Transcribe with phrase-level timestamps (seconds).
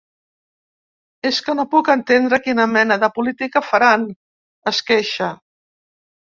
[1.29, 4.09] És que no puc entendre quina mena de política faran,
[4.73, 5.31] es queixa.